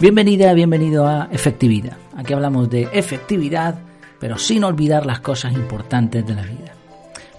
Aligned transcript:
Bienvenida, 0.00 0.54
bienvenido 0.54 1.08
a 1.08 1.28
Efectividad. 1.32 1.96
Aquí 2.14 2.32
hablamos 2.32 2.70
de 2.70 2.88
efectividad, 2.92 3.80
pero 4.20 4.38
sin 4.38 4.62
olvidar 4.62 5.04
las 5.04 5.18
cosas 5.18 5.54
importantes 5.54 6.24
de 6.24 6.36
la 6.36 6.42
vida. 6.42 6.72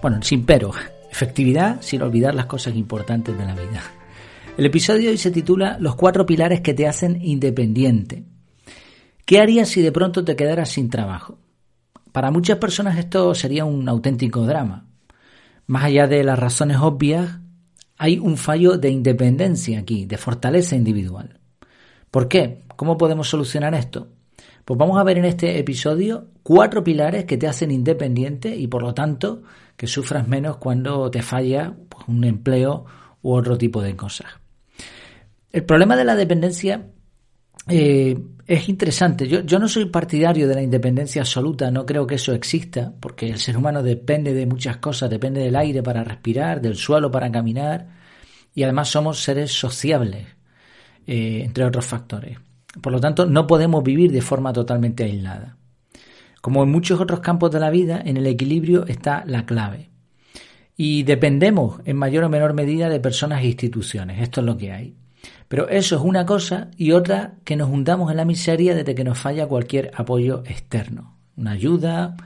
Bueno, 0.02 0.20
sin 0.20 0.44
pero, 0.44 0.70
efectividad 1.10 1.80
sin 1.80 2.02
olvidar 2.02 2.34
las 2.34 2.44
cosas 2.44 2.76
importantes 2.76 3.38
de 3.38 3.46
la 3.46 3.54
vida. 3.54 3.82
El 4.58 4.66
episodio 4.66 5.08
hoy 5.08 5.16
se 5.16 5.30
titula 5.30 5.78
Los 5.80 5.96
cuatro 5.96 6.26
pilares 6.26 6.60
que 6.60 6.74
te 6.74 6.86
hacen 6.86 7.18
independiente. 7.22 8.26
¿Qué 9.24 9.40
harías 9.40 9.70
si 9.70 9.80
de 9.80 9.90
pronto 9.90 10.22
te 10.22 10.36
quedaras 10.36 10.68
sin 10.68 10.90
trabajo? 10.90 11.38
Para 12.12 12.30
muchas 12.30 12.58
personas 12.58 12.98
esto 12.98 13.34
sería 13.34 13.64
un 13.64 13.88
auténtico 13.88 14.44
drama. 14.44 14.86
Más 15.66 15.84
allá 15.84 16.06
de 16.06 16.24
las 16.24 16.38
razones 16.38 16.76
obvias, 16.76 17.38
hay 17.96 18.18
un 18.18 18.36
fallo 18.36 18.76
de 18.76 18.90
independencia 18.90 19.78
aquí, 19.78 20.04
de 20.04 20.18
fortaleza 20.18 20.76
individual. 20.76 21.39
¿Por 22.10 22.28
qué? 22.28 22.62
¿Cómo 22.76 22.96
podemos 22.96 23.28
solucionar 23.28 23.74
esto? 23.74 24.08
Pues 24.64 24.78
vamos 24.78 24.98
a 24.98 25.04
ver 25.04 25.18
en 25.18 25.24
este 25.24 25.58
episodio 25.58 26.28
cuatro 26.42 26.82
pilares 26.82 27.24
que 27.24 27.36
te 27.36 27.46
hacen 27.46 27.70
independiente 27.70 28.54
y 28.54 28.66
por 28.66 28.82
lo 28.82 28.94
tanto 28.94 29.42
que 29.76 29.86
sufras 29.86 30.28
menos 30.28 30.56
cuando 30.56 31.10
te 31.10 31.22
falla 31.22 31.74
pues, 31.88 32.06
un 32.08 32.24
empleo 32.24 32.84
u 33.22 33.32
otro 33.32 33.56
tipo 33.56 33.82
de 33.82 33.96
cosas. 33.96 34.28
El 35.52 35.64
problema 35.64 35.96
de 35.96 36.04
la 36.04 36.14
dependencia 36.14 36.86
eh, 37.68 38.16
es 38.46 38.68
interesante. 38.68 39.26
Yo, 39.28 39.40
yo, 39.40 39.58
no 39.58 39.68
soy 39.68 39.86
partidario 39.86 40.48
de 40.48 40.54
la 40.54 40.62
independencia 40.62 41.22
absoluta, 41.22 41.70
no 41.70 41.86
creo 41.86 42.06
que 42.06 42.16
eso 42.16 42.32
exista, 42.32 42.92
porque 43.00 43.28
el 43.28 43.38
ser 43.38 43.56
humano 43.56 43.82
depende 43.82 44.34
de 44.34 44.46
muchas 44.46 44.78
cosas, 44.78 45.10
depende 45.10 45.40
del 45.40 45.56
aire 45.56 45.82
para 45.82 46.04
respirar, 46.04 46.60
del 46.60 46.76
suelo 46.76 47.10
para 47.10 47.30
caminar, 47.30 47.88
y 48.54 48.62
además 48.62 48.88
somos 48.88 49.22
seres 49.22 49.52
sociables. 49.52 50.39
Eh, 51.06 51.42
entre 51.44 51.64
otros 51.64 51.84
factores. 51.84 52.38
Por 52.80 52.92
lo 52.92 53.00
tanto, 53.00 53.26
no 53.26 53.46
podemos 53.46 53.82
vivir 53.82 54.12
de 54.12 54.20
forma 54.20 54.52
totalmente 54.52 55.04
aislada. 55.04 55.56
Como 56.40 56.62
en 56.62 56.70
muchos 56.70 57.00
otros 57.00 57.20
campos 57.20 57.50
de 57.50 57.60
la 57.60 57.70
vida, 57.70 58.00
en 58.04 58.16
el 58.16 58.26
equilibrio 58.26 58.86
está 58.86 59.24
la 59.26 59.44
clave. 59.44 59.90
Y 60.76 61.02
dependemos 61.02 61.80
en 61.84 61.96
mayor 61.96 62.24
o 62.24 62.28
menor 62.28 62.54
medida 62.54 62.88
de 62.88 63.00
personas 63.00 63.42
e 63.42 63.48
instituciones. 63.48 64.22
Esto 64.22 64.40
es 64.40 64.46
lo 64.46 64.56
que 64.56 64.72
hay. 64.72 64.96
Pero 65.48 65.68
eso 65.68 65.96
es 65.96 66.02
una 66.02 66.24
cosa 66.24 66.68
y 66.76 66.92
otra 66.92 67.34
que 67.44 67.56
nos 67.56 67.68
hundamos 67.68 68.10
en 68.10 68.16
la 68.16 68.24
miseria 68.24 68.74
desde 68.74 68.94
que 68.94 69.04
nos 69.04 69.18
falla 69.18 69.48
cualquier 69.48 69.90
apoyo 69.94 70.42
externo. 70.46 71.16
Una 71.36 71.50
ayuda 71.50 72.16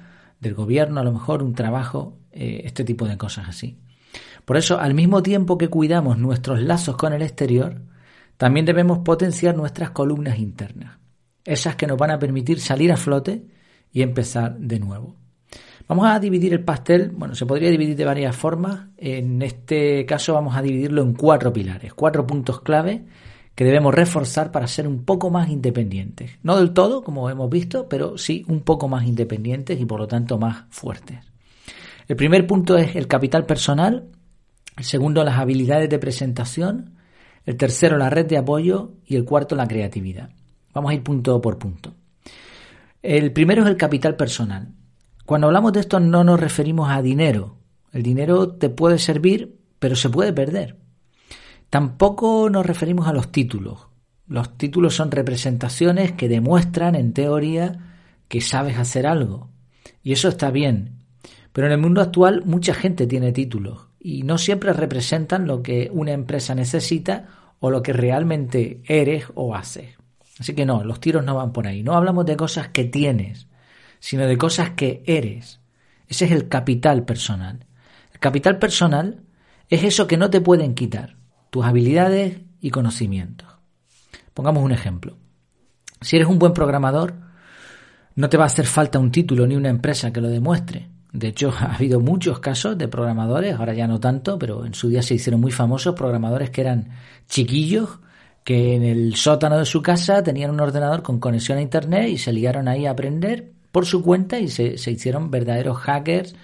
del 0.40 0.54
gobierno, 0.54 1.00
a 1.00 1.04
lo 1.04 1.12
mejor 1.12 1.42
un 1.42 1.54
trabajo, 1.54 2.18
eh, 2.32 2.62
este 2.64 2.84
tipo 2.84 3.08
de 3.08 3.16
cosas 3.16 3.48
así. 3.48 3.78
Por 4.44 4.58
eso, 4.58 4.78
al 4.78 4.94
mismo 4.94 5.22
tiempo 5.22 5.56
que 5.56 5.68
cuidamos 5.68 6.18
nuestros 6.18 6.60
lazos 6.60 6.96
con 6.96 7.14
el 7.14 7.22
exterior, 7.22 7.80
también 8.36 8.66
debemos 8.66 8.98
potenciar 8.98 9.56
nuestras 9.56 9.90
columnas 9.90 10.38
internas, 10.38 10.98
esas 11.44 11.76
que 11.76 11.86
nos 11.86 11.98
van 11.98 12.10
a 12.10 12.18
permitir 12.18 12.60
salir 12.60 12.92
a 12.92 12.96
flote 12.96 13.46
y 13.92 14.02
empezar 14.02 14.58
de 14.58 14.80
nuevo. 14.80 15.16
Vamos 15.86 16.06
a 16.06 16.18
dividir 16.18 16.52
el 16.54 16.64
pastel, 16.64 17.10
bueno, 17.10 17.34
se 17.34 17.44
podría 17.44 17.70
dividir 17.70 17.94
de 17.94 18.06
varias 18.06 18.34
formas. 18.34 18.88
En 18.96 19.42
este 19.42 20.06
caso 20.06 20.32
vamos 20.32 20.56
a 20.56 20.62
dividirlo 20.62 21.02
en 21.02 21.12
cuatro 21.12 21.52
pilares, 21.52 21.92
cuatro 21.92 22.26
puntos 22.26 22.62
clave 22.62 23.04
que 23.54 23.64
debemos 23.64 23.94
reforzar 23.94 24.50
para 24.50 24.66
ser 24.66 24.88
un 24.88 25.04
poco 25.04 25.30
más 25.30 25.48
independientes. 25.48 26.32
No 26.42 26.56
del 26.56 26.72
todo, 26.72 27.04
como 27.04 27.28
hemos 27.30 27.50
visto, 27.50 27.88
pero 27.88 28.18
sí 28.18 28.44
un 28.48 28.62
poco 28.62 28.88
más 28.88 29.04
independientes 29.06 29.78
y 29.78 29.84
por 29.84 30.00
lo 30.00 30.08
tanto 30.08 30.38
más 30.38 30.64
fuertes. 30.70 31.18
El 32.08 32.16
primer 32.16 32.46
punto 32.46 32.76
es 32.76 32.96
el 32.96 33.06
capital 33.06 33.46
personal, 33.46 34.08
el 34.76 34.84
segundo 34.84 35.22
las 35.22 35.38
habilidades 35.38 35.88
de 35.88 35.98
presentación, 35.98 36.93
el 37.44 37.56
tercero 37.56 37.96
la 37.96 38.10
red 38.10 38.26
de 38.26 38.38
apoyo 38.38 38.94
y 39.04 39.16
el 39.16 39.24
cuarto 39.24 39.54
la 39.54 39.68
creatividad. 39.68 40.30
Vamos 40.72 40.90
a 40.90 40.94
ir 40.94 41.02
punto 41.02 41.40
por 41.40 41.58
punto. 41.58 41.94
El 43.02 43.32
primero 43.32 43.62
es 43.62 43.68
el 43.68 43.76
capital 43.76 44.16
personal. 44.16 44.72
Cuando 45.26 45.46
hablamos 45.46 45.72
de 45.72 45.80
esto 45.80 46.00
no 46.00 46.24
nos 46.24 46.40
referimos 46.40 46.90
a 46.90 47.02
dinero. 47.02 47.58
El 47.92 48.02
dinero 48.02 48.54
te 48.54 48.70
puede 48.70 48.98
servir, 48.98 49.60
pero 49.78 49.94
se 49.94 50.10
puede 50.10 50.32
perder. 50.32 50.78
Tampoco 51.70 52.48
nos 52.50 52.64
referimos 52.66 53.06
a 53.06 53.12
los 53.12 53.30
títulos. 53.30 53.88
Los 54.26 54.56
títulos 54.56 54.94
son 54.94 55.10
representaciones 55.10 56.12
que 56.12 56.28
demuestran, 56.28 56.94
en 56.94 57.12
teoría, 57.12 57.94
que 58.28 58.40
sabes 58.40 58.78
hacer 58.78 59.06
algo. 59.06 59.50
Y 60.02 60.12
eso 60.12 60.28
está 60.28 60.50
bien. 60.50 61.04
Pero 61.52 61.66
en 61.66 61.74
el 61.74 61.78
mundo 61.78 62.00
actual 62.00 62.42
mucha 62.46 62.74
gente 62.74 63.06
tiene 63.06 63.32
títulos 63.32 63.86
y 64.04 64.22
no 64.22 64.36
siempre 64.36 64.74
representan 64.74 65.46
lo 65.46 65.62
que 65.62 65.88
una 65.90 66.12
empresa 66.12 66.54
necesita 66.54 67.26
o 67.58 67.70
lo 67.70 67.82
que 67.82 67.94
realmente 67.94 68.82
eres 68.84 69.24
o 69.34 69.54
haces. 69.54 69.96
Así 70.38 70.54
que 70.54 70.66
no, 70.66 70.84
los 70.84 71.00
tiros 71.00 71.24
no 71.24 71.34
van 71.36 71.54
por 71.54 71.66
ahí. 71.66 71.82
No 71.82 71.94
hablamos 71.94 72.26
de 72.26 72.36
cosas 72.36 72.68
que 72.68 72.84
tienes, 72.84 73.46
sino 74.00 74.26
de 74.26 74.36
cosas 74.36 74.72
que 74.72 75.02
eres. 75.06 75.60
Ese 76.06 76.26
es 76.26 76.32
el 76.32 76.48
capital 76.48 77.06
personal. 77.06 77.64
El 78.12 78.20
capital 78.20 78.58
personal 78.58 79.22
es 79.70 79.82
eso 79.84 80.06
que 80.06 80.18
no 80.18 80.28
te 80.28 80.42
pueden 80.42 80.74
quitar, 80.74 81.16
tus 81.48 81.64
habilidades 81.64 82.42
y 82.60 82.68
conocimientos. 82.68 83.48
Pongamos 84.34 84.62
un 84.62 84.72
ejemplo. 84.72 85.16
Si 86.02 86.16
eres 86.16 86.28
un 86.28 86.38
buen 86.38 86.52
programador, 86.52 87.14
no 88.16 88.28
te 88.28 88.36
va 88.36 88.44
a 88.44 88.48
hacer 88.48 88.66
falta 88.66 88.98
un 88.98 89.10
título 89.10 89.46
ni 89.46 89.56
una 89.56 89.70
empresa 89.70 90.12
que 90.12 90.20
lo 90.20 90.28
demuestre. 90.28 90.90
De 91.14 91.28
hecho, 91.28 91.54
ha 91.58 91.76
habido 91.76 92.00
muchos 92.00 92.40
casos 92.40 92.76
de 92.76 92.88
programadores, 92.88 93.54
ahora 93.54 93.72
ya 93.72 93.86
no 93.86 94.00
tanto, 94.00 94.38
pero 94.38 94.66
en 94.66 94.74
su 94.74 94.88
día 94.88 95.00
se 95.00 95.14
hicieron 95.14 95.40
muy 95.40 95.52
famosos 95.52 95.94
programadores 95.94 96.50
que 96.50 96.60
eran 96.60 96.90
chiquillos 97.28 98.00
que 98.42 98.74
en 98.74 98.82
el 98.82 99.14
sótano 99.16 99.58
de 99.58 99.64
su 99.64 99.80
casa 99.80 100.22
tenían 100.22 100.50
un 100.50 100.60
ordenador 100.60 101.02
con 101.02 101.18
conexión 101.18 101.56
a 101.56 101.62
Internet 101.62 102.10
y 102.10 102.18
se 102.18 102.30
ligaron 102.30 102.68
ahí 102.68 102.84
a 102.84 102.90
aprender 102.90 103.52
por 103.72 103.86
su 103.86 104.02
cuenta 104.02 104.38
y 104.38 104.48
se, 104.48 104.76
se 104.76 104.90
hicieron 104.90 105.30
verdaderos 105.30 105.78
hackers 105.78 106.34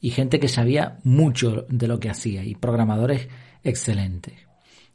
y 0.00 0.10
gente 0.10 0.40
que 0.40 0.48
sabía 0.48 0.98
mucho 1.04 1.64
de 1.68 1.86
lo 1.86 2.00
que 2.00 2.10
hacía 2.10 2.42
y 2.42 2.56
programadores 2.56 3.28
excelentes. 3.62 4.34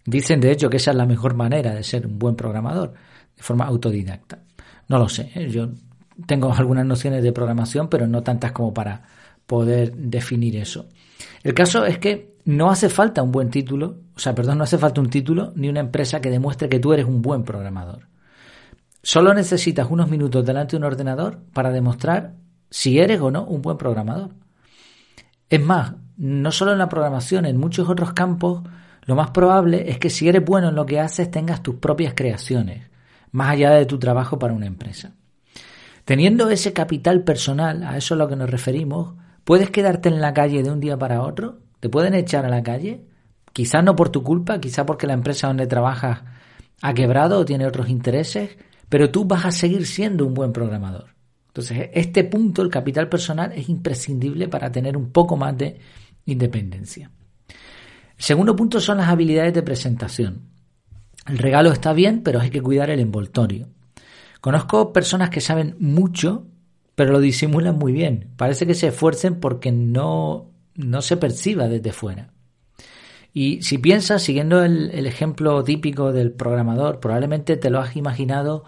Dicen 0.05 0.41
de 0.41 0.51
hecho 0.51 0.69
que 0.69 0.77
esa 0.77 0.91
es 0.91 0.97
la 0.97 1.05
mejor 1.05 1.33
manera 1.35 1.73
de 1.73 1.83
ser 1.83 2.07
un 2.07 2.19
buen 2.19 2.35
programador, 2.35 2.93
de 3.37 3.43
forma 3.43 3.65
autodidacta. 3.65 4.39
No 4.89 4.99
lo 4.99 5.07
sé, 5.07 5.31
¿eh? 5.35 5.49
yo 5.49 5.69
tengo 6.25 6.53
algunas 6.53 6.85
nociones 6.85 7.23
de 7.23 7.31
programación, 7.31 7.89
pero 7.89 8.07
no 8.07 8.23
tantas 8.23 8.51
como 8.51 8.73
para 8.73 9.03
poder 9.45 9.95
definir 9.95 10.55
eso. 10.55 10.87
El 11.43 11.53
caso 11.53 11.85
es 11.85 11.97
que 11.97 12.35
no 12.45 12.69
hace 12.69 12.89
falta 12.89 13.23
un 13.23 13.31
buen 13.31 13.49
título, 13.49 13.97
o 14.15 14.19
sea, 14.19 14.33
perdón, 14.35 14.59
no 14.59 14.63
hace 14.63 14.77
falta 14.77 15.01
un 15.01 15.09
título 15.09 15.53
ni 15.55 15.69
una 15.69 15.79
empresa 15.79 16.21
que 16.21 16.29
demuestre 16.29 16.69
que 16.69 16.79
tú 16.79 16.93
eres 16.93 17.05
un 17.05 17.21
buen 17.21 17.43
programador. 17.43 18.07
Solo 19.01 19.33
necesitas 19.33 19.87
unos 19.89 20.09
minutos 20.09 20.45
delante 20.45 20.71
de 20.71 20.77
un 20.77 20.83
ordenador 20.83 21.39
para 21.53 21.71
demostrar 21.71 22.35
si 22.69 22.99
eres 22.99 23.21
o 23.21 23.31
no 23.31 23.43
un 23.45 23.61
buen 23.61 23.77
programador. 23.77 24.31
Es 25.49 25.61
más, 25.63 25.93
no 26.17 26.51
solo 26.51 26.73
en 26.73 26.77
la 26.77 26.89
programación, 26.89 27.45
en 27.45 27.57
muchos 27.57 27.89
otros 27.89 28.13
campos, 28.13 28.61
lo 29.05 29.15
más 29.15 29.31
probable 29.31 29.89
es 29.89 29.97
que 29.97 30.09
si 30.09 30.27
eres 30.27 30.43
bueno 30.45 30.69
en 30.69 30.75
lo 30.75 30.85
que 30.85 30.99
haces 30.99 31.31
tengas 31.31 31.63
tus 31.63 31.75
propias 31.75 32.13
creaciones, 32.13 32.89
más 33.31 33.51
allá 33.51 33.71
de 33.71 33.85
tu 33.85 33.97
trabajo 33.97 34.37
para 34.37 34.53
una 34.53 34.67
empresa. 34.67 35.15
Teniendo 36.09 36.49
ese 36.49 36.73
capital 36.73 37.23
personal, 37.23 37.83
a 37.83 37.95
eso 37.95 38.15
es 38.15 38.19
a 38.19 38.23
lo 38.23 38.27
que 38.27 38.35
nos 38.35 38.49
referimos, 38.49 39.13
¿Puedes 39.49 39.71
quedarte 39.71 40.09
en 40.09 40.21
la 40.21 40.31
calle 40.31 40.61
de 40.61 40.69
un 40.69 40.79
día 40.79 40.95
para 40.95 41.23
otro? 41.23 41.57
¿Te 41.79 41.89
pueden 41.89 42.13
echar 42.13 42.45
a 42.45 42.49
la 42.49 42.61
calle? 42.61 43.03
Quizás 43.51 43.83
no 43.83 43.95
por 43.95 44.09
tu 44.09 44.21
culpa, 44.21 44.59
quizás 44.59 44.85
porque 44.85 45.07
la 45.07 45.13
empresa 45.13 45.47
donde 45.47 45.65
trabajas 45.65 46.21
ha 46.83 46.93
quebrado 46.93 47.39
o 47.39 47.45
tiene 47.45 47.65
otros 47.65 47.89
intereses, 47.89 48.57
pero 48.89 49.09
tú 49.09 49.25
vas 49.25 49.45
a 49.45 49.51
seguir 49.51 49.87
siendo 49.87 50.23
un 50.27 50.35
buen 50.35 50.53
programador. 50.53 51.15
Entonces, 51.47 51.89
este 51.93 52.25
punto, 52.25 52.61
el 52.61 52.69
capital 52.69 53.09
personal, 53.09 53.51
es 53.53 53.69
imprescindible 53.69 54.47
para 54.47 54.71
tener 54.71 54.95
un 54.95 55.11
poco 55.11 55.35
más 55.35 55.57
de 55.57 55.79
independencia. 56.25 57.09
El 57.49 58.23
segundo 58.23 58.55
punto 58.55 58.79
son 58.79 58.97
las 58.97 59.09
habilidades 59.09 59.55
de 59.55 59.63
presentación. 59.63 60.43
El 61.25 61.39
regalo 61.39 61.71
está 61.71 61.91
bien, 61.91 62.21
pero 62.21 62.39
hay 62.39 62.51
que 62.51 62.61
cuidar 62.61 62.91
el 62.91 62.99
envoltorio. 62.99 63.67
Conozco 64.41 64.93
personas 64.93 65.29
que 65.29 65.41
saben 65.41 65.75
mucho 65.79 66.45
pero 66.99 67.13
lo 67.13 67.21
disimulan 67.21 67.77
muy 67.77 67.93
bien. 67.93 68.27
Parece 68.35 68.67
que 68.67 68.73
se 68.73 68.87
esfuercen 68.87 69.39
porque 69.39 69.71
no, 69.71 70.51
no 70.75 71.01
se 71.01 71.15
perciba 71.15 71.69
desde 71.69 71.93
fuera. 71.93 72.33
Y 73.33 73.61
si 73.61 73.77
piensas, 73.77 74.21
siguiendo 74.21 74.61
el, 74.65 74.91
el, 74.91 75.05
ejemplo 75.05 75.63
típico 75.63 76.11
del 76.11 76.33
programador, 76.33 76.99
probablemente 76.99 77.55
te 77.55 77.69
lo 77.69 77.79
has 77.79 77.95
imaginado 77.95 78.65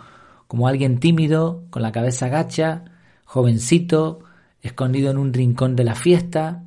como 0.48 0.70
alguien 0.70 1.02
tímido, 1.02 1.66
con 1.72 1.82
la 1.82 1.92
cabeza 1.92 2.30
gacha, 2.30 2.86
jovencito, 3.26 4.20
escondido 4.62 5.12
en 5.12 5.18
un 5.18 5.34
rincón 5.34 5.76
de 5.76 5.84
la 5.84 5.96
fiesta. 5.96 6.64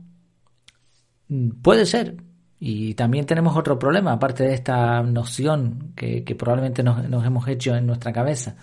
Puede 1.62 1.86
ser. 1.86 2.18
Y 2.60 2.92
también 2.92 3.24
tenemos 3.24 3.56
otro 3.56 3.78
problema, 3.78 4.12
aparte 4.12 4.44
de 4.44 4.52
esta 4.52 5.02
noción 5.02 5.94
que, 5.96 6.24
que 6.24 6.34
probablemente 6.34 6.82
nos, 6.82 7.08
nos 7.08 7.24
hemos 7.24 7.48
hecho 7.48 7.74
en 7.74 7.86
nuestra 7.86 8.12
cabeza. 8.12 8.56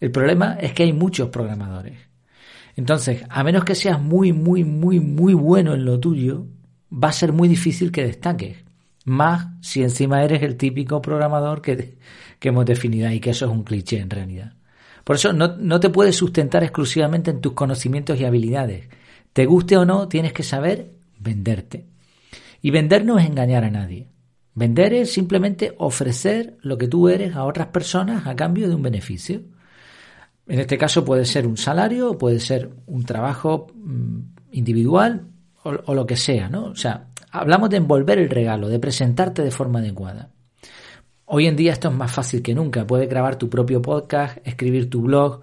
El 0.00 0.10
problema 0.10 0.54
es 0.60 0.72
que 0.72 0.84
hay 0.84 0.92
muchos 0.92 1.30
programadores. 1.30 1.98
Entonces, 2.76 3.24
a 3.28 3.42
menos 3.42 3.64
que 3.64 3.74
seas 3.74 4.00
muy, 4.00 4.32
muy, 4.32 4.64
muy, 4.64 5.00
muy 5.00 5.34
bueno 5.34 5.74
en 5.74 5.84
lo 5.84 5.98
tuyo, 5.98 6.46
va 6.92 7.08
a 7.08 7.12
ser 7.12 7.32
muy 7.32 7.48
difícil 7.48 7.90
que 7.90 8.04
destaques. 8.04 8.64
Más 9.04 9.48
si 9.62 9.82
encima 9.82 10.22
eres 10.22 10.42
el 10.42 10.56
típico 10.56 11.00
programador 11.00 11.62
que, 11.62 11.96
que 12.38 12.48
hemos 12.48 12.66
definido 12.66 13.08
ahí, 13.08 13.20
que 13.20 13.30
eso 13.30 13.46
es 13.46 13.52
un 13.52 13.62
cliché 13.62 14.00
en 14.00 14.10
realidad. 14.10 14.54
Por 15.04 15.16
eso 15.16 15.32
no, 15.32 15.56
no 15.56 15.80
te 15.80 15.90
puedes 15.90 16.16
sustentar 16.16 16.64
exclusivamente 16.64 17.30
en 17.30 17.40
tus 17.40 17.52
conocimientos 17.52 18.20
y 18.20 18.24
habilidades. 18.24 18.88
Te 19.32 19.46
guste 19.46 19.76
o 19.76 19.84
no, 19.84 20.08
tienes 20.08 20.32
que 20.32 20.42
saber 20.42 20.92
venderte. 21.18 21.86
Y 22.60 22.70
vender 22.70 23.04
no 23.04 23.18
es 23.18 23.26
engañar 23.26 23.64
a 23.64 23.70
nadie. 23.70 24.08
Vender 24.54 24.94
es 24.94 25.12
simplemente 25.12 25.74
ofrecer 25.78 26.56
lo 26.62 26.78
que 26.78 26.88
tú 26.88 27.08
eres 27.08 27.36
a 27.36 27.44
otras 27.44 27.68
personas 27.68 28.26
a 28.26 28.34
cambio 28.34 28.68
de 28.68 28.74
un 28.74 28.82
beneficio. 28.82 29.42
En 30.48 30.60
este 30.60 30.78
caso 30.78 31.04
puede 31.04 31.24
ser 31.24 31.46
un 31.46 31.56
salario, 31.56 32.16
puede 32.16 32.38
ser 32.38 32.70
un 32.86 33.04
trabajo 33.04 33.66
mm, 33.74 34.20
individual 34.52 35.26
o, 35.62 35.94
lo 35.94 36.06
que 36.06 36.16
sea, 36.16 36.48
¿no? 36.48 36.66
O 36.66 36.76
sea, 36.76 37.08
hablamos 37.32 37.70
de 37.70 37.78
envolver 37.78 38.18
el 38.20 38.30
regalo, 38.30 38.68
de 38.68 38.78
presentarte 38.78 39.42
de 39.42 39.50
forma 39.50 39.80
adecuada. 39.80 40.30
Hoy 41.24 41.46
en 41.46 41.56
día 41.56 41.72
esto 41.72 41.88
es 41.88 41.94
más 41.94 42.12
fácil 42.12 42.40
que 42.40 42.54
nunca. 42.54 42.86
Puedes 42.86 43.08
grabar 43.08 43.34
tu 43.36 43.50
propio 43.50 43.82
podcast, 43.82 44.38
escribir 44.46 44.88
tu 44.88 45.02
blog, 45.02 45.40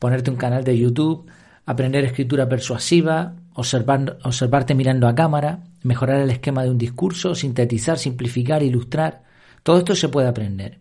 ponerte 0.00 0.30
un 0.30 0.36
canal 0.36 0.64
de 0.64 0.76
YouTube, 0.76 1.30
aprender 1.66 2.04
escritura 2.04 2.48
persuasiva, 2.48 3.36
observar, 3.54 4.18
observarte 4.24 4.74
mirando 4.74 5.06
a 5.06 5.14
cámara, 5.14 5.60
mejorar 5.82 6.20
el 6.20 6.30
esquema 6.30 6.64
de 6.64 6.70
un 6.70 6.78
discurso, 6.78 7.36
sintetizar, 7.36 7.96
simplificar, 7.96 8.64
ilustrar. 8.64 9.22
Todo 9.62 9.78
esto 9.78 9.94
se 9.94 10.08
puede 10.08 10.26
aprender. 10.26 10.80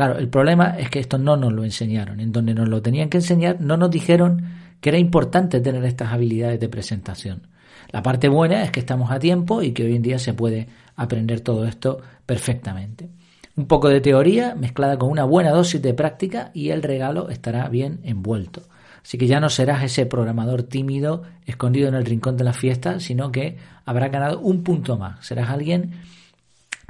Claro, 0.00 0.18
el 0.18 0.30
problema 0.30 0.76
es 0.78 0.88
que 0.88 0.98
esto 0.98 1.18
no 1.18 1.36
nos 1.36 1.52
lo 1.52 1.62
enseñaron. 1.62 2.20
En 2.20 2.32
donde 2.32 2.54
nos 2.54 2.66
lo 2.70 2.80
tenían 2.80 3.10
que 3.10 3.18
enseñar, 3.18 3.60
no 3.60 3.76
nos 3.76 3.90
dijeron 3.90 4.42
que 4.80 4.88
era 4.88 4.96
importante 4.96 5.60
tener 5.60 5.84
estas 5.84 6.10
habilidades 6.10 6.58
de 6.58 6.70
presentación. 6.70 7.48
La 7.90 8.02
parte 8.02 8.30
buena 8.30 8.62
es 8.62 8.70
que 8.70 8.80
estamos 8.80 9.10
a 9.10 9.18
tiempo 9.18 9.60
y 9.60 9.72
que 9.72 9.84
hoy 9.84 9.96
en 9.96 10.00
día 10.00 10.18
se 10.18 10.32
puede 10.32 10.68
aprender 10.96 11.42
todo 11.42 11.66
esto 11.66 12.00
perfectamente. 12.24 13.10
Un 13.56 13.66
poco 13.66 13.90
de 13.90 14.00
teoría 14.00 14.54
mezclada 14.54 14.96
con 14.96 15.10
una 15.10 15.24
buena 15.24 15.50
dosis 15.50 15.82
de 15.82 15.92
práctica 15.92 16.50
y 16.54 16.70
el 16.70 16.82
regalo 16.82 17.28
estará 17.28 17.68
bien 17.68 18.00
envuelto. 18.02 18.62
Así 19.04 19.18
que 19.18 19.26
ya 19.26 19.38
no 19.38 19.50
serás 19.50 19.82
ese 19.84 20.06
programador 20.06 20.62
tímido 20.62 21.24
escondido 21.44 21.88
en 21.88 21.94
el 21.94 22.06
rincón 22.06 22.38
de 22.38 22.44
la 22.44 22.54
fiesta, 22.54 23.00
sino 23.00 23.30
que 23.30 23.58
habrá 23.84 24.08
ganado 24.08 24.40
un 24.40 24.64
punto 24.64 24.96
más. 24.96 25.26
Serás 25.26 25.50
alguien 25.50 25.90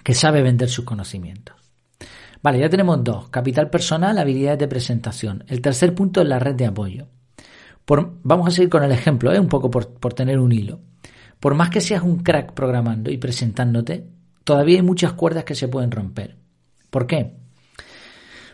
que 0.04 0.14
sabe 0.14 0.42
vender 0.42 0.68
sus 0.68 0.84
conocimientos. 0.84 1.59
Vale, 2.42 2.58
ya 2.58 2.70
tenemos 2.70 3.02
dos. 3.04 3.28
Capital 3.28 3.68
personal, 3.68 4.18
habilidades 4.18 4.58
de 4.58 4.68
presentación. 4.68 5.44
El 5.46 5.60
tercer 5.60 5.94
punto 5.94 6.22
es 6.22 6.28
la 6.28 6.38
red 6.38 6.54
de 6.54 6.66
apoyo. 6.66 7.06
vamos 8.22 8.48
a 8.48 8.50
seguir 8.50 8.70
con 8.70 8.82
el 8.82 8.92
ejemplo, 8.92 9.32
¿eh? 9.32 9.38
un 9.38 9.48
poco 9.48 9.70
por, 9.70 9.92
por 9.94 10.14
tener 10.14 10.38
un 10.38 10.52
hilo. 10.52 10.80
Por 11.38 11.54
más 11.54 11.70
que 11.70 11.80
seas 11.80 12.02
un 12.02 12.18
crack 12.18 12.52
programando 12.52 13.10
y 13.10 13.18
presentándote, 13.18 14.06
todavía 14.44 14.76
hay 14.76 14.82
muchas 14.82 15.14
cuerdas 15.14 15.44
que 15.44 15.54
se 15.54 15.68
pueden 15.68 15.90
romper. 15.90 16.36
¿Por 16.90 17.06
qué? 17.06 17.34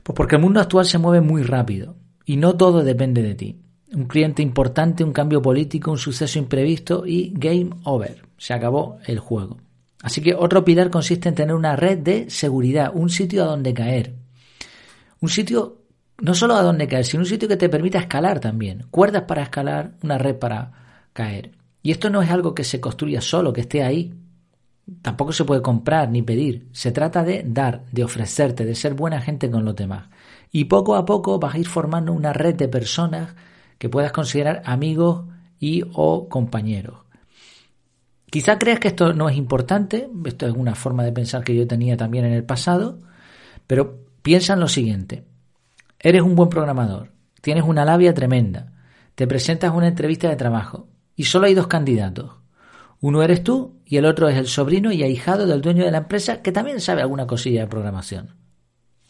Pues 0.03 0.17
porque 0.17 0.37
el 0.37 0.43
mundo 0.43 0.61
actual 0.61 0.87
se 0.87 0.99
mueve 0.99 1.21
muy 1.21 1.43
rápido 1.43 1.97
y 2.25 2.37
no 2.37 2.57
todo 2.57 2.85
depende 2.85 3.23
de 3.23 3.35
ti. 3.35 3.61
Un 3.93 4.07
cliente 4.07 4.43
importante, 4.43 5.05
un 5.05 5.13
cambio 5.13 5.43
político, 5.43 5.91
un 5.91 5.99
suceso 5.99 6.39
imprevisto 6.39 7.05
y 7.07 7.33
game 7.35 7.71
over. 7.85 8.23
Se 8.37 8.53
acabó 8.53 8.99
el 9.07 9.19
juego. 9.19 9.59
Así 10.07 10.21
que 10.21 10.37
otro 10.37 10.65
pilar 10.65 10.89
consiste 10.89 11.29
en 11.29 11.35
tener 11.35 11.53
una 11.53 11.75
red 11.75 11.99
de 11.99 12.31
seguridad, 12.31 12.93
un 12.95 13.11
sitio 13.11 13.43
a 13.43 13.47
donde 13.47 13.75
caer. 13.75 14.15
Un 15.21 15.29
sitio 15.29 15.83
no 16.21 16.33
solo 16.33 16.55
a 16.55 16.63
donde 16.63 16.87
caer, 16.87 17.05
sino 17.05 17.25
un 17.25 17.29
sitio 17.29 17.49
que 17.49 17.57
te 17.57 17.69
permita 17.69 17.99
escalar 17.99 18.39
también. 18.39 18.87
Cuerdas 18.93 19.23
para 19.23 19.43
escalar, 19.43 19.95
una 20.05 20.17
red 20.17 20.37
para 20.37 21.09
caer. 21.13 21.51
Y 21.83 21.91
esto 21.91 22.09
no 22.09 22.23
es 22.23 22.31
algo 22.31 22.55
que 22.55 22.63
se 22.63 22.81
construya 22.81 23.21
solo, 23.21 23.53
que 23.53 23.63
esté 23.63 23.83
ahí. 23.83 24.15
Tampoco 25.03 25.33
se 25.33 25.45
puede 25.45 25.61
comprar 25.61 26.09
ni 26.09 26.23
pedir. 26.23 26.69
Se 26.71 26.93
trata 26.93 27.25
de 27.25 27.43
dar, 27.45 27.83
de 27.91 28.05
ofrecerte, 28.05 28.65
de 28.65 28.77
ser 28.77 28.95
buena 28.95 29.21
gente 29.21 29.51
con 29.51 29.65
los 29.65 29.75
demás. 29.75 30.07
Y 30.53 30.67
poco 30.67 30.95
a 30.95 31.05
poco 31.05 31.41
vas 31.41 31.57
a 31.57 31.59
ir 31.59 31.67
formando 31.67 32.13
una 32.13 32.33
red 32.33 32.55
de 32.55 32.69
personas 32.69 33.35
que 33.77 33.89
puedas 33.89 34.13
considerar 34.13 34.63
amigos 34.67 35.25
y 35.59 35.83
o 35.95 36.29
compañeros. 36.29 37.06
Quizá 38.37 38.59
creas 38.59 38.81
que 38.81 38.89
esto 38.89 39.15
no 39.15 39.31
es 39.31 39.37
importante, 39.39 40.11
esto 40.27 40.47
es 40.47 40.53
una 40.53 40.75
forma 40.75 41.05
de 41.05 41.11
pensar 41.11 41.43
que 41.43 41.57
yo 41.57 41.67
tenía 41.67 41.97
también 41.97 42.27
en 42.27 42.35
el 42.35 42.45
pasado, 42.45 42.99
pero 43.67 44.05
piensa 44.21 44.53
en 44.53 44.61
lo 44.61 44.69
siguiente. 44.69 45.25
Eres 45.99 46.21
un 46.21 46.35
buen 46.35 46.51
programador, 46.51 47.13
tienes 47.41 47.65
una 47.65 47.87
labia 47.87 48.13
tremenda, 48.13 48.75
te 49.15 49.27
presentas 49.27 49.71
a 49.71 49.75
una 49.75 49.89
entrevista 49.89 50.29
de 50.29 50.37
trabajo 50.37 50.87
y 51.15 51.25
solo 51.25 51.47
hay 51.47 51.55
dos 51.55 51.67
candidatos. 51.67 52.33
Uno 53.01 53.23
eres 53.23 53.43
tú 53.43 53.81
y 53.87 53.97
el 53.97 54.05
otro 54.05 54.29
es 54.29 54.37
el 54.37 54.49
sobrino 54.49 54.93
y 54.93 55.03
ahijado 55.03 55.47
del 55.47 55.63
dueño 55.63 55.87
de 55.87 55.93
la 55.93 55.97
empresa 56.05 56.43
que 56.43 56.53
también 56.53 56.83
sabe 56.83 57.01
alguna 57.01 57.27
cosilla 57.27 57.63
de 57.63 57.69
programación. 57.69 58.35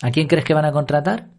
¿A 0.03 0.13
quién 0.13 0.29
crees 0.29 0.45
que 0.45 0.55
van 0.55 0.67
a 0.67 0.73
contratar? 0.73 1.31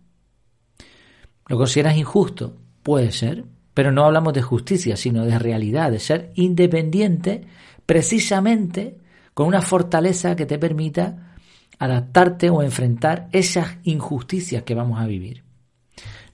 ¿Lo 1.48 1.56
consideras 1.56 1.96
injusto? 1.96 2.58
Puede 2.84 3.14
ser, 3.14 3.46
pero 3.74 3.94
no 3.94 4.04
hablamos 4.04 4.34
de 4.34 4.42
justicia, 4.42 4.98
sino 4.98 5.24
de 5.24 5.40
realidad, 5.40 5.90
de 5.90 6.00
ser 6.00 6.32
independiente 6.36 7.48
precisamente 7.88 9.00
con 9.34 9.48
una 9.48 9.64
fortaleza 9.64 10.36
que 10.36 10.46
te 10.46 10.60
permita 10.60 11.34
adaptarte 11.80 12.52
o 12.52 12.62
enfrentar 12.62 13.30
esas 13.32 13.78
injusticias 13.84 14.62
que 14.64 14.76
vamos 14.76 15.00
a 15.00 15.08
vivir. 15.08 15.44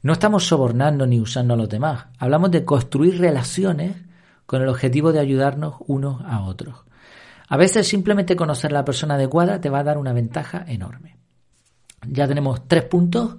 No 0.02 0.12
estamos 0.12 0.46
sobornando 0.46 1.08
ni 1.08 1.22
usando 1.22 1.54
a 1.54 1.58
los 1.58 1.70
demás, 1.70 2.08
hablamos 2.20 2.52
de 2.52 2.66
construir 2.66 3.20
relaciones 3.20 3.96
con 4.46 4.62
el 4.62 4.68
objetivo 4.68 5.14
de 5.14 5.20
ayudarnos 5.20 5.76
unos 5.88 6.22
a 6.26 6.42
otros. 6.42 6.76
A 7.48 7.56
veces 7.56 7.88
simplemente 7.88 8.36
conocer 8.36 8.72
a 8.72 8.80
la 8.80 8.86
persona 8.86 9.16
adecuada 9.16 9.62
te 9.62 9.70
va 9.70 9.80
a 9.80 9.84
dar 9.84 9.98
una 9.98 10.12
ventaja 10.12 10.66
enorme. 10.68 11.18
Ya 12.08 12.28
tenemos 12.28 12.68
tres 12.68 12.84
puntos. 12.84 13.36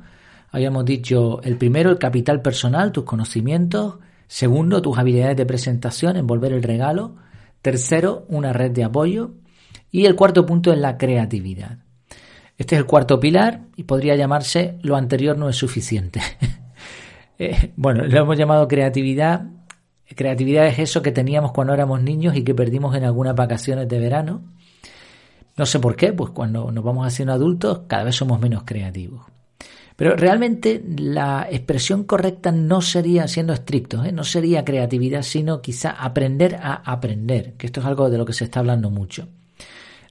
Habíamos 0.50 0.84
dicho 0.84 1.42
el 1.42 1.56
primero, 1.56 1.90
el 1.90 1.98
capital 1.98 2.40
personal, 2.40 2.92
tus 2.92 3.04
conocimientos. 3.04 3.96
Segundo, 4.26 4.80
tus 4.80 4.96
habilidades 4.98 5.36
de 5.36 5.46
presentación, 5.46 6.16
envolver 6.16 6.52
el 6.52 6.62
regalo. 6.62 7.16
Tercero, 7.64 8.26
una 8.28 8.52
red 8.52 8.72
de 8.72 8.84
apoyo. 8.84 9.30
Y 9.90 10.04
el 10.04 10.16
cuarto 10.16 10.44
punto 10.44 10.70
es 10.70 10.78
la 10.78 10.98
creatividad. 10.98 11.78
Este 12.58 12.74
es 12.74 12.80
el 12.80 12.84
cuarto 12.84 13.18
pilar 13.18 13.62
y 13.74 13.84
podría 13.84 14.16
llamarse 14.16 14.78
lo 14.82 14.96
anterior 14.96 15.38
no 15.38 15.48
es 15.48 15.56
suficiente. 15.56 16.20
Eh, 17.36 17.72
bueno, 17.74 18.04
lo 18.04 18.16
hemos 18.16 18.38
llamado 18.38 18.68
creatividad 18.68 19.46
Creatividad 20.14 20.68
es 20.68 20.78
eso 20.78 21.02
que 21.02 21.10
teníamos 21.10 21.50
cuando 21.50 21.74
éramos 21.74 22.00
niños 22.00 22.36
y 22.36 22.44
que 22.44 22.54
perdimos 22.54 22.94
en 22.94 23.02
algunas 23.02 23.34
vacaciones 23.34 23.88
de 23.88 23.98
verano. 23.98 24.42
No 25.56 25.66
sé 25.66 25.80
por 25.80 25.96
qué, 25.96 26.12
pues 26.12 26.30
cuando 26.30 26.70
nos 26.70 26.84
vamos 26.84 27.06
haciendo 27.06 27.32
adultos 27.32 27.82
cada 27.88 28.04
vez 28.04 28.14
somos 28.14 28.40
menos 28.40 28.62
creativos. 28.64 29.33
Pero 29.96 30.16
realmente 30.16 30.82
la 30.98 31.46
expresión 31.48 32.04
correcta 32.04 32.50
no 32.50 32.80
sería, 32.80 33.28
siendo 33.28 33.52
estrictos, 33.52 34.04
¿eh? 34.06 34.12
no 34.12 34.24
sería 34.24 34.64
creatividad, 34.64 35.22
sino 35.22 35.62
quizá 35.62 35.90
aprender 35.90 36.56
a 36.56 36.74
aprender, 36.74 37.54
que 37.54 37.66
esto 37.66 37.80
es 37.80 37.86
algo 37.86 38.10
de 38.10 38.18
lo 38.18 38.24
que 38.24 38.32
se 38.32 38.44
está 38.44 38.58
hablando 38.60 38.90
mucho. 38.90 39.28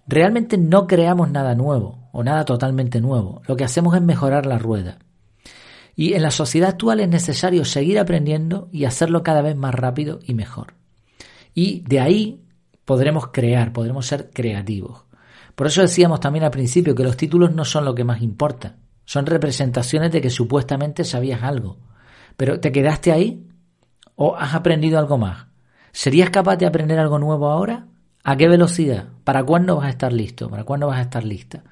Realmente 0.07 0.57
no 0.57 0.87
creamos 0.87 1.31
nada 1.31 1.55
nuevo 1.55 2.09
o 2.13 2.23
nada 2.23 2.45
totalmente 2.45 3.01
nuevo, 3.01 3.41
lo 3.45 3.57
que 3.57 3.65
hacemos 3.65 3.95
es 3.95 4.01
mejorar 4.01 4.45
la 4.45 4.57
rueda. 4.57 4.99
Y 5.95 6.13
en 6.13 6.21
la 6.21 6.31
sociedad 6.31 6.69
actual 6.69 7.01
es 7.01 7.09
necesario 7.09 7.65
seguir 7.65 7.99
aprendiendo 7.99 8.69
y 8.71 8.85
hacerlo 8.85 9.21
cada 9.21 9.41
vez 9.41 9.55
más 9.55 9.75
rápido 9.75 10.19
y 10.25 10.33
mejor. 10.33 10.75
Y 11.53 11.81
de 11.81 11.99
ahí 11.99 12.41
podremos 12.85 13.27
crear, 13.27 13.73
podremos 13.73 14.07
ser 14.07 14.31
creativos. 14.33 15.03
Por 15.55 15.67
eso 15.67 15.81
decíamos 15.81 16.19
también 16.19 16.45
al 16.45 16.51
principio 16.51 16.95
que 16.95 17.03
los 17.03 17.17
títulos 17.17 17.53
no 17.53 17.63
son 17.63 17.85
lo 17.85 17.93
que 17.93 18.03
más 18.03 18.21
importa. 18.21 18.77
Son 19.05 19.25
representaciones 19.25 20.11
de 20.11 20.21
que 20.21 20.29
supuestamente 20.29 21.03
sabías 21.03 21.43
algo. 21.43 21.77
Pero 22.37 22.59
¿te 22.59 22.71
quedaste 22.71 23.11
ahí? 23.11 23.47
¿O 24.15 24.35
has 24.35 24.53
aprendido 24.53 24.99
algo 24.99 25.17
más? 25.17 25.47
¿Serías 25.91 26.29
capaz 26.29 26.57
de 26.57 26.65
aprender 26.65 26.99
algo 26.99 27.19
nuevo 27.19 27.49
ahora? 27.49 27.87
¿A 28.23 28.37
qué 28.37 28.47
velocidad? 28.47 29.09
¿Para 29.23 29.43
cuándo 29.43 29.75
vas 29.77 29.87
a 29.87 29.89
estar 29.89 30.13
listo? 30.13 30.49
¿Para 30.49 30.63
cuándo 30.63 30.87
vas 30.87 30.99
a 30.99 31.03
estar 31.03 31.23
lista? 31.23 31.63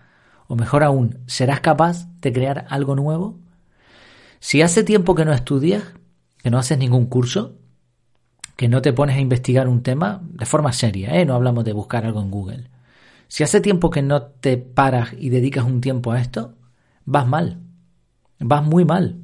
O 0.48 0.56
mejor 0.56 0.84
aún, 0.84 1.20
¿serás 1.28 1.62
capaz 1.62 2.08
de 2.20 2.34
crear 2.34 2.66
algo 2.70 2.96
nuevo? 2.96 3.40
Si 4.40 4.62
hace 4.62 4.84
tiempo 4.84 5.16
que 5.16 5.24
no 5.24 5.34
estudias, 5.34 5.84
que 6.38 6.50
no 6.50 6.58
haces 6.58 6.78
ningún 6.78 7.06
curso, 7.06 7.56
que 8.58 8.68
no 8.68 8.82
te 8.82 8.92
pones 8.92 9.16
a 9.16 9.22
investigar 9.22 9.68
un 9.68 9.82
tema 9.82 10.22
de 10.24 10.46
forma 10.46 10.74
seria, 10.74 11.16
¿eh? 11.16 11.26
no 11.26 11.36
hablamos 11.36 11.64
de 11.64 11.74
buscar 11.74 12.06
algo 12.06 12.22
en 12.22 12.32
Google. 12.32 12.70
Si 13.28 13.44
hace 13.44 13.62
tiempo 13.62 13.90
que 13.90 14.02
no 14.02 14.24
te 14.24 14.58
paras 14.58 15.14
y 15.18 15.30
dedicas 15.30 15.64
un 15.64 15.80
tiempo 15.80 16.12
a 16.12 16.20
esto, 16.20 16.56
vas 17.06 17.28
mal, 17.28 17.60
vas 18.40 18.64
muy 18.64 18.86
mal. 18.86 19.18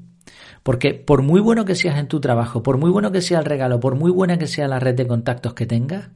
Porque 0.63 0.93
por 0.93 1.21
muy 1.21 1.39
bueno 1.39 1.65
que 1.65 1.75
seas 1.75 1.97
en 1.97 2.07
tu 2.07 2.19
trabajo, 2.19 2.61
por 2.61 2.77
muy 2.77 2.89
bueno 2.89 3.11
que 3.11 3.21
sea 3.21 3.39
el 3.39 3.45
regalo, 3.45 3.79
por 3.79 3.95
muy 3.95 4.11
buena 4.11 4.37
que 4.37 4.47
sea 4.47 4.67
la 4.67 4.79
red 4.79 4.95
de 4.95 5.07
contactos 5.07 5.53
que 5.53 5.65
tengas, 5.65 6.09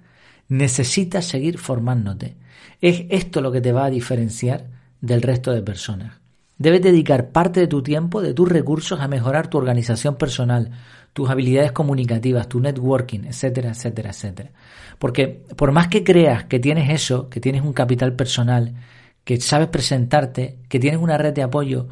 necesitas 0.49 1.25
seguir 1.25 1.57
formándote. 1.57 2.35
Es 2.81 3.05
esto 3.09 3.41
lo 3.41 3.51
que 3.51 3.61
te 3.61 3.71
va 3.71 3.85
a 3.85 3.89
diferenciar 3.89 4.67
del 4.99 5.21
resto 5.21 5.51
de 5.51 5.61
personas. 5.61 6.19
Debes 6.57 6.81
dedicar 6.81 7.29
parte 7.29 7.61
de 7.61 7.67
tu 7.67 7.81
tiempo, 7.81 8.21
de 8.21 8.33
tus 8.33 8.47
recursos 8.49 8.99
a 8.99 9.07
mejorar 9.07 9.47
tu 9.47 9.57
organización 9.57 10.15
personal, 10.15 10.71
tus 11.13 11.29
habilidades 11.29 11.71
comunicativas, 11.71 12.47
tu 12.47 12.59
networking, 12.59 13.21
etcétera, 13.25 13.71
etcétera, 13.71 14.11
etcétera. 14.11 14.51
Porque 14.99 15.43
por 15.55 15.71
más 15.71 15.87
que 15.87 16.03
creas 16.03 16.43
que 16.43 16.59
tienes 16.59 16.89
eso, 16.89 17.29
que 17.29 17.39
tienes 17.39 17.63
un 17.63 17.73
capital 17.73 18.13
personal, 18.13 18.75
que 19.23 19.39
sabes 19.39 19.67
presentarte, 19.67 20.59
que 20.67 20.79
tienes 20.79 20.99
una 20.99 21.17
red 21.17 21.33
de 21.33 21.43
apoyo, 21.43 21.87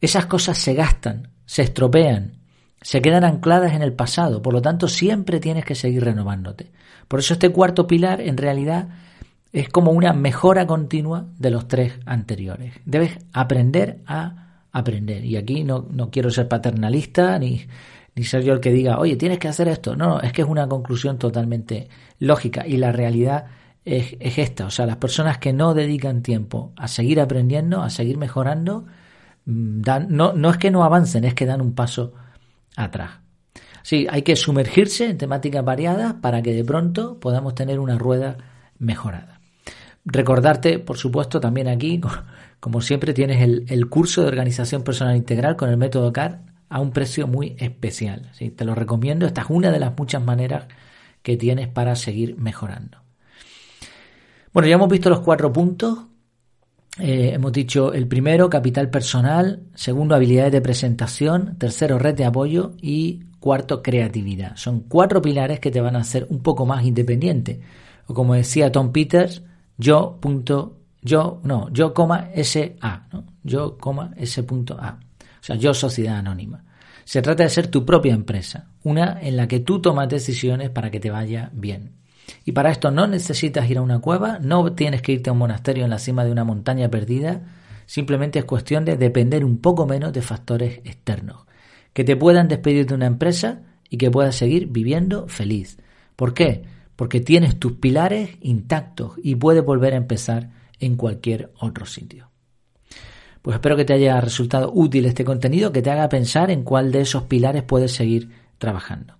esas 0.00 0.26
cosas 0.26 0.58
se 0.58 0.74
gastan, 0.74 1.28
se 1.44 1.62
estropean, 1.62 2.38
se 2.80 3.02
quedan 3.02 3.24
ancladas 3.24 3.74
en 3.74 3.82
el 3.82 3.92
pasado, 3.92 4.40
por 4.40 4.54
lo 4.54 4.62
tanto 4.62 4.88
siempre 4.88 5.40
tienes 5.40 5.64
que 5.64 5.74
seguir 5.74 6.04
renovándote. 6.04 6.70
Por 7.08 7.20
eso 7.20 7.34
este 7.34 7.50
cuarto 7.50 7.86
pilar 7.86 8.20
en 8.20 8.36
realidad 8.36 8.88
es 9.52 9.68
como 9.68 9.90
una 9.90 10.12
mejora 10.12 10.66
continua 10.66 11.26
de 11.38 11.50
los 11.50 11.68
tres 11.68 11.94
anteriores. 12.06 12.74
Debes 12.84 13.18
aprender 13.32 13.98
a 14.06 14.40
aprender. 14.72 15.24
Y 15.24 15.36
aquí 15.36 15.64
no, 15.64 15.86
no 15.90 16.10
quiero 16.10 16.30
ser 16.30 16.48
paternalista 16.48 17.38
ni, 17.38 17.66
ni 18.14 18.24
ser 18.24 18.42
yo 18.42 18.52
el 18.52 18.60
que 18.60 18.70
diga, 18.70 18.98
oye, 18.98 19.16
tienes 19.16 19.38
que 19.38 19.48
hacer 19.48 19.68
esto. 19.68 19.96
No, 19.96 20.08
no, 20.08 20.20
es 20.20 20.32
que 20.32 20.42
es 20.42 20.48
una 20.48 20.68
conclusión 20.68 21.18
totalmente 21.18 21.88
lógica 22.18 22.66
y 22.66 22.76
la 22.76 22.92
realidad 22.92 23.46
es, 23.84 24.16
es, 24.20 24.38
esta. 24.38 24.66
O 24.66 24.70
sea, 24.70 24.86
las 24.86 24.96
personas 24.96 25.38
que 25.38 25.52
no 25.52 25.74
dedican 25.74 26.22
tiempo 26.22 26.72
a 26.76 26.88
seguir 26.88 27.20
aprendiendo, 27.20 27.82
a 27.82 27.90
seguir 27.90 28.18
mejorando, 28.18 28.86
mm, 29.46 29.80
dan, 29.80 30.06
no, 30.10 30.32
no 30.32 30.50
es 30.50 30.58
que 30.58 30.70
no 30.70 30.84
avancen, 30.84 31.24
es 31.24 31.34
que 31.34 31.46
dan 31.46 31.60
un 31.60 31.74
paso 31.74 32.14
atrás. 32.76 33.20
Sí, 33.82 34.06
hay 34.10 34.22
que 34.22 34.36
sumergirse 34.36 35.08
en 35.08 35.18
temáticas 35.18 35.64
variadas 35.64 36.14
para 36.14 36.42
que 36.42 36.52
de 36.52 36.64
pronto 36.64 37.18
podamos 37.18 37.54
tener 37.54 37.80
una 37.80 37.98
rueda 37.98 38.36
mejorada. 38.78 39.40
Recordarte, 40.04 40.78
por 40.78 40.96
supuesto, 40.98 41.40
también 41.40 41.68
aquí, 41.68 42.00
como 42.60 42.80
siempre, 42.80 43.14
tienes 43.14 43.42
el, 43.42 43.64
el 43.68 43.88
curso 43.88 44.22
de 44.22 44.28
organización 44.28 44.82
personal 44.82 45.16
integral 45.16 45.56
con 45.56 45.70
el 45.70 45.76
método 45.76 46.12
CAR 46.12 46.42
a 46.68 46.80
un 46.80 46.92
precio 46.92 47.26
muy 47.26 47.56
especial. 47.58 48.30
¿sí? 48.32 48.50
Te 48.50 48.64
lo 48.64 48.74
recomiendo, 48.74 49.26
esta 49.26 49.42
es 49.42 49.50
una 49.50 49.70
de 49.70 49.80
las 49.80 49.96
muchas 49.98 50.22
maneras 50.22 50.66
que 51.22 51.36
tienes 51.36 51.68
para 51.68 51.96
seguir 51.96 52.38
mejorando. 52.38 52.98
Bueno, 54.52 54.68
ya 54.68 54.74
hemos 54.74 54.88
visto 54.88 55.10
los 55.10 55.20
cuatro 55.20 55.52
puntos. 55.52 56.06
Eh, 56.98 57.30
hemos 57.34 57.52
dicho 57.52 57.92
el 57.92 58.08
primero, 58.08 58.50
capital 58.50 58.90
personal, 58.90 59.62
segundo, 59.74 60.14
habilidades 60.14 60.52
de 60.52 60.60
presentación, 60.60 61.56
tercero, 61.56 61.98
red 61.98 62.16
de 62.16 62.24
apoyo 62.24 62.72
y 62.82 63.20
cuarto, 63.38 63.80
creatividad. 63.80 64.56
Son 64.56 64.80
cuatro 64.80 65.22
pilares 65.22 65.60
que 65.60 65.70
te 65.70 65.80
van 65.80 65.94
a 65.94 66.00
hacer 66.00 66.26
un 66.30 66.42
poco 66.42 66.66
más 66.66 66.84
independiente. 66.84 67.60
O 68.06 68.14
como 68.14 68.34
decía 68.34 68.72
Tom 68.72 68.90
Peters, 68.90 69.42
yo 69.78 70.18
punto, 70.20 70.78
yo, 71.00 71.40
no, 71.44 71.70
yo 71.70 71.94
coma 71.94 72.30
SA, 72.34 73.06
¿no? 73.12 73.24
yo 73.44 73.78
coma 73.78 74.12
S 74.16 74.44
A. 74.78 74.98
O 74.98 75.42
sea, 75.42 75.56
yo 75.56 75.72
sociedad 75.72 76.18
anónima. 76.18 76.64
Se 77.04 77.22
trata 77.22 77.44
de 77.44 77.50
ser 77.50 77.68
tu 77.68 77.86
propia 77.86 78.14
empresa, 78.14 78.68
una 78.82 79.20
en 79.22 79.36
la 79.36 79.46
que 79.46 79.60
tú 79.60 79.80
tomas 79.80 80.08
decisiones 80.08 80.70
para 80.70 80.90
que 80.90 81.00
te 81.00 81.10
vaya 81.10 81.50
bien. 81.52 81.99
Y 82.44 82.52
para 82.52 82.70
esto 82.70 82.90
no 82.90 83.06
necesitas 83.06 83.68
ir 83.70 83.78
a 83.78 83.82
una 83.82 84.00
cueva, 84.00 84.38
no 84.40 84.72
tienes 84.72 85.02
que 85.02 85.12
irte 85.12 85.30
a 85.30 85.32
un 85.32 85.38
monasterio 85.38 85.84
en 85.84 85.90
la 85.90 85.98
cima 85.98 86.24
de 86.24 86.32
una 86.32 86.44
montaña 86.44 86.90
perdida, 86.90 87.42
simplemente 87.86 88.38
es 88.38 88.44
cuestión 88.44 88.84
de 88.84 88.96
depender 88.96 89.44
un 89.44 89.58
poco 89.58 89.86
menos 89.86 90.12
de 90.12 90.22
factores 90.22 90.80
externos. 90.84 91.46
Que 91.92 92.04
te 92.04 92.16
puedan 92.16 92.48
despedir 92.48 92.86
de 92.86 92.94
una 92.94 93.06
empresa 93.06 93.62
y 93.88 93.96
que 93.96 94.10
puedas 94.10 94.36
seguir 94.36 94.68
viviendo 94.68 95.26
feliz. 95.28 95.78
¿Por 96.16 96.34
qué? 96.34 96.62
Porque 96.96 97.20
tienes 97.20 97.58
tus 97.58 97.72
pilares 97.72 98.30
intactos 98.40 99.14
y 99.22 99.34
puedes 99.34 99.64
volver 99.64 99.94
a 99.94 99.98
empezar 99.98 100.50
en 100.78 100.96
cualquier 100.96 101.52
otro 101.58 101.86
sitio. 101.86 102.30
Pues 103.42 103.54
espero 103.54 103.76
que 103.76 103.84
te 103.84 103.94
haya 103.94 104.20
resultado 104.20 104.70
útil 104.72 105.06
este 105.06 105.24
contenido, 105.24 105.72
que 105.72 105.82
te 105.82 105.90
haga 105.90 106.08
pensar 106.08 106.50
en 106.50 106.62
cuál 106.62 106.92
de 106.92 107.00
esos 107.00 107.24
pilares 107.24 107.62
puedes 107.62 107.92
seguir 107.92 108.30
trabajando. 108.58 109.19